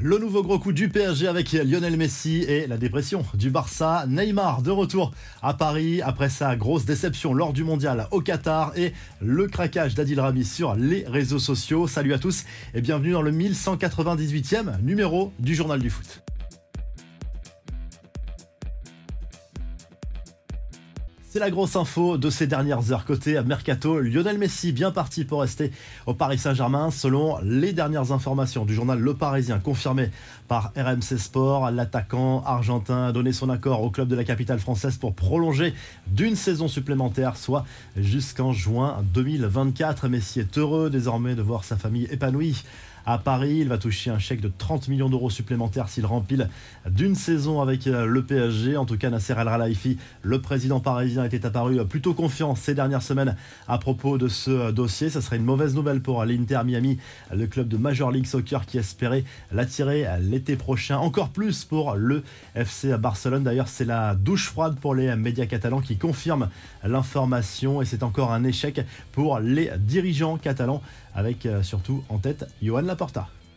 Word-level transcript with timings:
Le 0.00 0.16
nouveau 0.18 0.44
gros 0.44 0.60
coup 0.60 0.70
du 0.70 0.88
PSG 0.88 1.26
avec 1.26 1.50
Lionel 1.50 1.96
Messi 1.96 2.44
et 2.44 2.68
la 2.68 2.76
dépression 2.76 3.24
du 3.34 3.50
Barça. 3.50 4.04
Neymar 4.06 4.62
de 4.62 4.70
retour 4.70 5.10
à 5.42 5.54
Paris 5.54 6.02
après 6.02 6.28
sa 6.28 6.54
grosse 6.54 6.84
déception 6.84 7.34
lors 7.34 7.52
du 7.52 7.64
mondial 7.64 8.06
au 8.12 8.20
Qatar 8.20 8.72
et 8.76 8.92
le 9.20 9.48
craquage 9.48 9.96
d'Adil 9.96 10.20
Rami 10.20 10.44
sur 10.44 10.76
les 10.76 11.04
réseaux 11.08 11.40
sociaux. 11.40 11.88
Salut 11.88 12.12
à 12.12 12.20
tous 12.20 12.44
et 12.74 12.80
bienvenue 12.80 13.10
dans 13.10 13.22
le 13.22 13.32
1198e 13.32 14.80
numéro 14.82 15.32
du 15.40 15.56
Journal 15.56 15.80
du 15.80 15.90
Foot. 15.90 16.22
C'est 21.30 21.40
la 21.40 21.50
grosse 21.50 21.76
info 21.76 22.16
de 22.16 22.30
ces 22.30 22.46
dernières 22.46 22.90
heures. 22.90 23.04
Côté 23.04 23.38
Mercato, 23.42 24.00
Lionel 24.00 24.38
Messi 24.38 24.72
bien 24.72 24.90
parti 24.90 25.26
pour 25.26 25.42
rester 25.42 25.72
au 26.06 26.14
Paris 26.14 26.38
Saint-Germain. 26.38 26.90
Selon 26.90 27.36
les 27.42 27.74
dernières 27.74 28.12
informations 28.12 28.64
du 28.64 28.72
journal 28.72 28.98
Le 28.98 29.12
Parisien 29.12 29.58
confirmées 29.58 30.10
par 30.48 30.72
RMC 30.74 31.18
Sport, 31.18 31.70
l'attaquant 31.70 32.42
argentin 32.46 33.08
a 33.08 33.12
donné 33.12 33.34
son 33.34 33.50
accord 33.50 33.82
au 33.82 33.90
club 33.90 34.08
de 34.08 34.16
la 34.16 34.24
capitale 34.24 34.58
française 34.58 34.96
pour 34.96 35.14
prolonger 35.14 35.74
d'une 36.06 36.34
saison 36.34 36.66
supplémentaire, 36.66 37.36
soit 37.36 37.66
jusqu'en 37.94 38.54
juin 38.54 39.04
2024. 39.12 40.08
Messi 40.08 40.40
est 40.40 40.56
heureux 40.56 40.88
désormais 40.88 41.34
de 41.34 41.42
voir 41.42 41.62
sa 41.62 41.76
famille 41.76 42.08
épanouie 42.10 42.64
à 43.08 43.16
Paris. 43.16 43.56
Il 43.60 43.68
va 43.68 43.78
toucher 43.78 44.10
un 44.10 44.18
chèque 44.18 44.42
de 44.42 44.52
30 44.56 44.88
millions 44.88 45.08
d'euros 45.08 45.30
supplémentaires 45.30 45.88
s'il 45.88 46.04
rempile 46.04 46.50
d'une 46.88 47.14
saison 47.14 47.62
avec 47.62 47.86
euh, 47.86 48.04
le 48.04 48.22
PSG. 48.22 48.76
En 48.76 48.84
tout 48.84 48.98
cas, 48.98 49.08
Nasser 49.08 49.34
El 49.38 49.46
Khelaifi, 49.46 49.96
le 50.22 50.40
président 50.42 50.78
parisien, 50.78 51.24
était 51.24 51.46
apparu 51.46 51.82
plutôt 51.86 52.12
confiant 52.12 52.54
ces 52.54 52.74
dernières 52.74 53.02
semaines 53.02 53.34
à 53.66 53.78
propos 53.78 54.18
de 54.18 54.28
ce 54.28 54.50
euh, 54.50 54.72
dossier. 54.72 55.08
Ce 55.08 55.22
serait 55.22 55.38
une 55.38 55.44
mauvaise 55.44 55.74
nouvelle 55.74 56.02
pour 56.02 56.22
l'Inter 56.26 56.60
Miami, 56.66 56.98
le 57.34 57.46
club 57.46 57.68
de 57.68 57.78
Major 57.78 58.10
League 58.10 58.26
Soccer 58.26 58.66
qui 58.66 58.76
espérait 58.76 59.24
l'attirer 59.52 60.06
l'été 60.20 60.56
prochain. 60.56 60.98
Encore 60.98 61.30
plus 61.30 61.64
pour 61.64 61.94
le 61.94 62.22
FC 62.54 62.94
Barcelone. 62.98 63.42
D'ailleurs, 63.42 63.68
c'est 63.68 63.86
la 63.86 64.14
douche 64.14 64.48
froide 64.48 64.78
pour 64.78 64.94
les 64.94 65.16
médias 65.16 65.46
catalans 65.46 65.80
qui 65.80 65.96
confirment 65.96 66.50
l'information 66.84 67.80
et 67.80 67.86
c'est 67.86 68.02
encore 68.02 68.32
un 68.32 68.44
échec 68.44 68.84
pour 69.12 69.38
les 69.38 69.70
dirigeants 69.78 70.36
catalans 70.36 70.82
avec 71.18 71.46
euh, 71.46 71.62
surtout 71.62 72.04
en 72.08 72.18
tête 72.18 72.48
Johan 72.62 72.82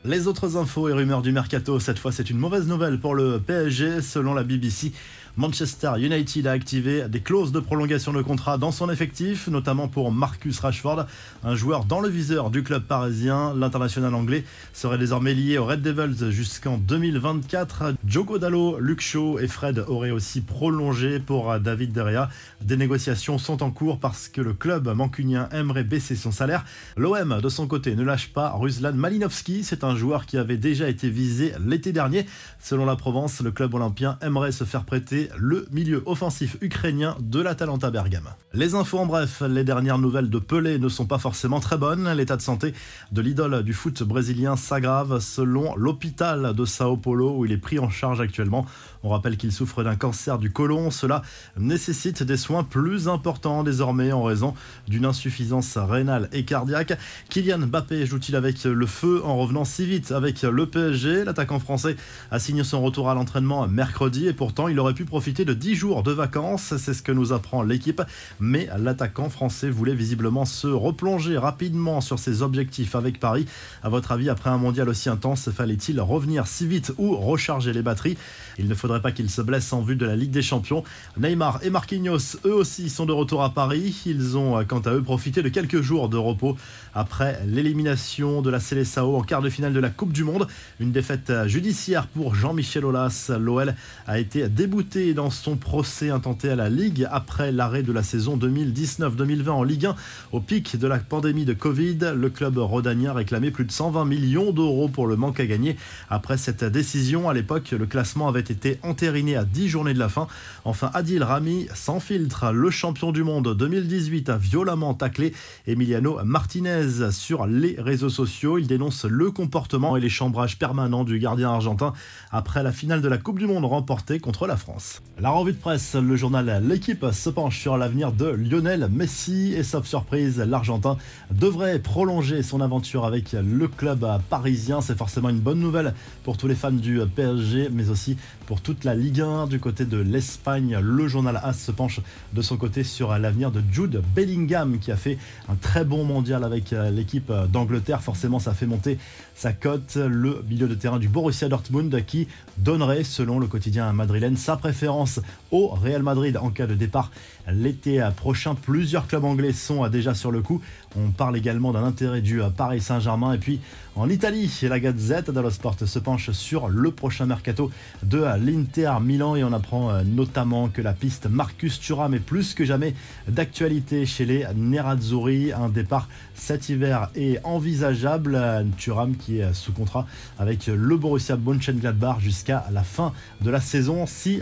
Les 0.04 0.28
autres 0.28 0.58
infos 0.58 0.90
et 0.90 0.94
rumeurs 0.94 1.22
du 1.22 1.32
mercato, 1.32 1.80
cette 1.80 2.00
fois 2.00 2.12
c'est 2.12 2.30
une 2.30 2.38
mauvaise 2.38 2.68
nouvelle 2.68 3.00
pour 3.00 3.16
le 3.16 3.40
PSG 3.40 4.02
selon 4.02 4.34
la 4.34 4.44
BBC. 4.44 4.94
Manchester 5.38 5.94
United 5.98 6.46
a 6.46 6.52
activé 6.52 7.08
des 7.08 7.22
clauses 7.22 7.54
de 7.54 7.62
prolongation 7.62 8.12
de 8.12 8.22
contrat 8.22 8.58
dans 8.58 8.72
son 8.72 8.90
effectif, 8.90 9.48
notamment 9.48 9.88
pour 9.88 10.12
Marcus 10.12 10.60
Rashford, 10.60 11.06
un 11.44 11.56
joueur 11.56 11.86
dans 11.86 12.02
le 12.02 12.10
viseur 12.10 12.50
du 12.50 12.64
club 12.64 12.84
parisien. 12.84 13.54
L'international 13.56 14.14
anglais 14.14 14.44
serait 14.74 14.98
désormais 14.98 15.34
lié 15.34 15.58
aux 15.58 15.66
Red 15.66 15.82
Devils 15.82 16.32
jusqu'en 16.32 16.78
2024. 16.78 17.94
Joko 18.06 18.40
Dallo, 18.40 18.78
Luke 18.80 19.00
Shaw 19.00 19.40
et 19.40 19.48
Fred 19.48 19.86
auraient 19.88 20.12
aussi 20.12 20.42
prolongé 20.42 21.20
pour 21.20 21.58
David 21.60 21.94
Derrea. 21.94 22.30
Des 22.62 22.76
négociations 22.76 23.38
sont 23.38 23.64
en 23.64 23.72
cours 23.72 24.00
parce 24.00 24.28
que 24.28 24.42
le 24.42 24.54
club 24.54 24.90
mancunien 24.90 25.48
aimerait 25.54 25.86
baisser 25.86 26.16
son 26.16 26.32
salaire. 26.32 26.66
L'OM, 26.98 27.40
de 27.42 27.50
son 27.50 27.68
côté, 27.68 27.96
ne 27.96 28.04
lâche 28.04 28.34
pas 28.34 28.52
Ruslan 28.52 28.94
Malinowski. 28.94 29.64
C'est 29.64 29.86
un 29.86 29.96
joueur 29.96 30.26
qui 30.26 30.38
avait 30.38 30.58
déjà 30.58 30.90
été 30.90 31.10
visé 31.10 31.54
l'été 31.66 31.94
dernier. 31.94 32.26
Selon 32.60 32.86
la 32.86 32.98
Provence, 32.98 33.42
le 33.42 33.52
club 33.52 33.74
olympien 33.74 34.18
aimerait 34.22 34.52
se 34.52 34.66
faire 34.66 34.84
prêter 34.84 35.21
le 35.38 35.68
milieu 35.72 36.04
offensif 36.06 36.58
ukrainien 36.62 37.16
de 37.20 37.42
l'Atalanta 37.42 37.92
Bergame. 37.92 38.30
Les 38.54 38.76
infos 38.76 39.00
en 39.00 39.06
bref, 39.06 39.42
les 39.48 39.64
dernières 39.64 39.98
nouvelles 39.98 40.30
de 40.30 40.40
Pelé 40.40 40.80
ne 40.80 40.90
sont 40.90 41.06
pas 41.06 41.20
forcément 41.20 41.60
très 41.60 41.78
bonnes. 41.78 42.12
L'état 42.14 42.38
de 42.38 42.42
santé 42.42 42.74
de 43.12 43.22
l'idole 43.22 43.64
du 43.64 43.74
foot 43.74 44.04
brésilien 44.04 44.56
s'aggrave 44.56 45.20
selon 45.20 45.76
l'hôpital 45.76 46.54
de 46.54 46.66
Sao 46.66 46.98
Paulo 46.98 47.36
où 47.38 47.46
il 47.46 47.52
est 47.52 47.58
pris 47.58 47.80
en 47.80 47.90
charge 47.90 48.22
actuellement. 48.22 48.66
On 49.04 49.10
rappelle 49.10 49.38
qu'il 49.38 49.52
souffre 49.52 49.84
d'un 49.84 49.96
cancer 49.96 50.38
du 50.38 50.52
côlon. 50.52 50.92
Cela 50.92 51.22
nécessite 51.58 52.24
des 52.24 52.38
soins 52.38 52.64
plus 52.64 53.08
importants 53.08 53.64
désormais 53.64 54.12
en 54.12 54.24
raison 54.24 54.54
d'une 54.88 55.06
insuffisance 55.06 55.78
rénale 55.78 56.30
et 56.34 56.46
cardiaque. 56.46 56.98
Kylian 57.30 57.60
Mbappé 57.60 58.06
joue-t-il 58.06 58.36
avec 58.36 58.64
le 58.64 58.86
feu 58.86 59.22
en 59.24 59.38
revenant 59.38 59.66
si 59.66 59.86
vite 59.86 60.12
avec 60.12 60.42
le 60.44 60.66
PSG 60.66 61.24
L'attaquant 61.26 61.60
français 61.60 61.96
a 62.30 62.40
signé 62.40 62.64
son 62.64 62.82
retour 62.82 63.10
à 63.10 63.16
l'entraînement 63.16 63.68
mercredi 63.68 64.28
et 64.28 64.34
pourtant 64.34 64.68
il 64.68 64.80
aurait 64.80 64.94
pu 64.94 65.06
profiter 65.12 65.44
de 65.44 65.54
10 65.54 65.76
jours 65.76 66.04
de 66.04 66.14
vacances. 66.14 66.74
C'est 66.78 66.94
ce 66.94 67.02
que 67.02 67.12
nous 67.12 67.34
apprend 67.34 67.64
l'équipe. 67.64 68.02
Mais 68.40 68.70
l'attaquant 68.80 69.30
français 69.30 69.70
voulait 69.70 69.94
visiblement 69.94 70.46
se 70.46 70.68
replonger 70.68 71.38
rapidement 71.38 72.00
sur 72.00 72.18
ses 72.18 72.42
objectifs 72.42 72.96
avec 72.96 73.20
Paris. 73.20 73.46
À 73.84 73.90
votre 73.90 74.14
avis, 74.14 74.30
après 74.30 74.50
un 74.50 74.58
mondial 74.58 74.88
aussi 74.88 75.10
intense, 75.10 75.50
fallait-il 75.52 76.00
revenir 76.00 76.48
si 76.48 76.66
vite 76.66 76.94
ou 76.98 77.14
recharger 77.14 77.74
les 77.74 77.82
batteries? 77.82 78.18
Il 78.58 78.70
ne 78.70 78.74
faudrait 78.74 79.02
pas 79.02 79.12
qu'il 79.12 79.30
se 79.30 79.42
blesse 79.42 79.74
en 79.74 79.82
vue 79.82 79.98
de 79.98 80.06
la 80.06 80.16
Ligue 80.16 80.32
des 80.32 80.42
Champions. 80.42 80.86
Neymar 81.18 81.60
et 81.62 81.70
Marquinhos, 81.70 82.38
eux 82.46 82.54
aussi, 82.54 82.90
sont 82.90 83.06
de 83.06 83.12
retour 83.12 83.44
à 83.44 83.54
Paris. 83.54 84.04
Ils 84.06 84.38
ont, 84.38 84.58
euh, 84.58 84.64
quant 84.64 84.80
à 84.80 84.94
eux, 84.94 85.02
profité 85.02 85.44
de 85.44 85.50
quelques 85.50 85.82
jours 85.82 86.08
de 86.08 86.16
repos 86.16 86.56
après 86.94 87.42
l'élimination 87.46 88.42
de 88.42 88.50
la 88.50 88.62
Célessao 88.62 89.18
en 89.18 89.24
quart 89.24 89.42
de 89.42 89.50
finale 89.50 89.74
de 89.74 89.82
la 89.82 89.90
Coupe 89.90 90.14
du 90.14 90.24
Monde. 90.24 90.48
Une 90.80 90.94
défaite 90.94 91.30
euh, 91.32 91.50
judiciaire 91.50 92.08
pour 92.08 92.34
Jean-Michel 92.34 92.86
Aulas. 92.86 93.30
L'OL 93.38 93.76
a 94.08 94.18
été 94.18 94.48
débouté 94.48 95.01
dans 95.02 95.30
son 95.30 95.58
procès 95.58 96.10
intenté 96.10 96.50
à 96.50 96.56
la 96.56 96.70
Ligue 96.70 97.08
après 97.12 97.52
l'arrêt 97.52 97.82
de 97.82 97.92
la 97.92 98.04
saison 98.04 98.38
2019-2020 98.38 99.50
en 99.50 99.64
Ligue 99.64 99.88
1. 99.88 99.96
Au 100.32 100.40
pic 100.40 100.78
de 100.78 100.88
la 100.88 101.00
pandémie 101.00 101.46
de 101.46 101.54
Covid, 101.54 101.98
le 102.16 102.30
club 102.30 102.58
rhodanien 102.58 103.12
réclamait 103.12 103.52
plus 103.52 103.66
de 103.66 103.72
120 103.72 104.06
millions 104.06 104.52
d'euros 104.52 104.88
pour 104.88 105.08
le 105.08 105.16
manque 105.16 105.40
à 105.40 105.46
gagner. 105.46 105.76
Après 106.10 106.38
cette 106.38 106.64
décision, 106.64 107.30
à 107.30 107.34
l'époque, 107.34 107.72
le 107.72 107.86
classement 107.86 108.28
avait 108.28 108.42
été 108.42 108.78
entériné 108.84 109.36
à 109.36 109.44
10 109.44 109.70
journées 109.70 109.94
de 109.94 110.00
la 110.00 110.10
fin. 110.10 110.28
Enfin, 110.66 110.92
Adil 110.94 111.24
Rami, 111.24 111.68
sans 111.74 112.00
filtre, 112.00 112.52
le 112.52 112.70
champion 112.70 113.12
du 113.12 113.24
monde 113.24 113.56
2018 113.58 114.30
a 114.30 114.38
violemment 114.38 114.94
taclé 114.94 115.34
Emiliano 115.66 116.20
Martinez 116.24 117.12
sur 117.12 117.48
les 117.48 117.76
réseaux 117.80 118.10
sociaux. 118.10 118.58
Il 118.60 118.68
dénonce 118.68 119.06
le 119.06 119.32
comportement 119.32 119.98
et 119.98 120.00
les 120.00 120.10
chambrages 120.10 120.60
permanents 120.60 121.04
du 121.04 121.18
gardien 121.18 121.50
argentin 121.50 121.94
après 122.32 122.62
la 122.62 122.72
finale 122.72 123.02
de 123.02 123.08
la 123.08 123.18
Coupe 123.18 123.40
du 123.40 123.48
Monde 123.48 123.66
remportée 123.66 124.20
contre 124.20 124.48
la 124.48 124.58
France. 124.58 124.91
La 125.20 125.30
revue 125.30 125.52
de 125.52 125.58
presse, 125.58 125.94
le 125.94 126.16
journal 126.16 126.64
L'équipe 126.68 127.06
se 127.12 127.30
penche 127.30 127.60
sur 127.60 127.78
l'avenir 127.78 128.12
de 128.12 128.26
Lionel 128.26 128.90
Messi 128.92 129.54
et 129.54 129.62
sauf 129.62 129.86
surprise, 129.86 130.40
l'Argentin 130.40 130.98
devrait 131.30 131.78
prolonger 131.78 132.42
son 132.42 132.60
aventure 132.60 133.06
avec 133.06 133.34
le 133.34 133.68
club 133.68 134.04
parisien. 134.32 134.82
C'est 134.82 134.98
forcément 134.98 135.30
une 135.30 135.40
bonne 135.40 135.60
nouvelle 135.60 135.94
pour 136.24 136.38
tous 136.38 136.48
les 136.48 136.56
fans 136.56 136.72
du 136.72 137.00
PSG, 137.16 137.70
mais 137.72 137.92
aussi 137.92 138.18
pour 138.48 138.62
toute 138.62 138.84
la 138.84 138.96
Ligue 138.96 139.22
1 139.22 139.46
du 139.46 139.60
côté 139.60 139.86
de 139.86 139.98
l'Espagne. 139.98 140.80
Le 140.82 141.08
journal 141.08 141.40
AS 141.44 141.60
se 141.60 141.72
penche 141.72 142.00
de 142.34 142.42
son 142.42 142.58
côté 142.58 142.84
sur 142.84 143.16
l'avenir 143.16 143.52
de 143.52 143.62
Jude 143.72 144.02
Bellingham 144.16 144.80
qui 144.80 144.92
a 144.92 144.98
fait 144.98 145.20
un 145.50 145.56
très 145.56 145.86
bon 145.86 146.04
mondial 146.04 146.44
avec 146.44 146.74
l'équipe 146.92 147.32
d'Angleterre. 147.52 148.02
Forcément, 148.02 148.40
ça 148.40 148.56
fait 148.56 148.66
monter 148.66 148.98
sa 149.36 149.54
cote. 149.54 149.98
Le 149.98 150.44
milieu 150.50 150.68
de 150.68 150.74
terrain 150.74 150.98
du 150.98 151.10
Borussia 151.10 151.48
Dortmund 151.48 152.04
qui 152.08 152.28
donnerait, 152.58 153.04
selon 153.04 153.38
le 153.38 153.46
quotidien 153.46 153.94
madrilène, 153.94 154.36
sa 154.36 154.58
préférence 154.58 154.81
au 154.88 155.68
Real 155.68 156.04
Madrid 156.04 156.38
en 156.38 156.50
cas 156.50 156.68
de 156.68 156.76
départ 156.76 157.12
l'été 157.48 158.08
prochain. 158.16 158.56
Plusieurs 158.56 159.08
clubs 159.08 159.24
anglais 159.24 159.54
sont 159.54 159.88
déjà 159.90 160.14
sur 160.14 160.32
le 160.32 160.42
coup. 160.42 160.62
On 160.96 161.12
parle 161.12 161.38
également 161.38 161.72
d'un 161.72 161.84
intérêt 161.84 162.22
du 162.22 162.42
Paris 162.56 162.82
Saint-Germain. 162.82 163.34
Et 163.34 163.38
puis 163.38 163.60
en 163.96 164.10
Italie, 164.10 164.50
la 164.64 164.80
Gazette 164.80 165.32
dello 165.32 165.50
Sport 165.50 165.76
se 165.86 166.00
penche 166.00 166.32
sur 166.32 166.70
le 166.70 166.92
prochain 166.92 167.26
mercato 167.26 167.72
de 168.04 168.24
l'Inter 168.40 168.94
Milan 169.02 169.36
et 169.36 169.44
on 169.44 169.52
apprend 169.52 169.92
euh, 169.92 170.04
notamment 170.04 170.70
que 170.70 170.82
la 170.82 170.94
piste 170.94 171.28
Marcus 171.28 171.80
Thuram 171.80 172.14
est 172.14 172.20
plus 172.20 172.54
que 172.54 172.64
jamais 172.64 172.96
d'actualité 173.28 174.06
chez 174.06 174.26
les 174.26 174.46
Nerazzurri. 174.56 175.52
Un 175.52 175.68
départ 175.68 176.08
cet 176.36 176.70
hiver 176.70 177.10
est 177.16 177.40
envisageable. 177.44 178.66
Thuram 178.78 179.16
qui 179.16 179.40
est 179.40 179.54
sous 179.54 179.74
contrat 179.74 180.08
avec 180.40 180.68
le 180.68 180.98
Borussia 180.98 181.36
Mönchengladbach 181.36 182.20
jusqu'à 182.20 182.66
la 182.72 182.84
fin 182.84 183.12
de 183.42 183.50
la 183.50 183.60
saison. 183.60 184.06
Si 184.08 184.42